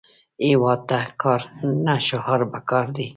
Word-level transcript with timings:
هیواد 0.47 0.81
ته 0.89 0.97
کار، 1.21 1.41
نه 1.85 1.95
شعار 2.07 2.41
پکار 2.53 2.85
دی 2.95 3.07